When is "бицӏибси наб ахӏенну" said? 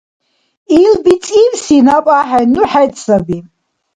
1.03-2.63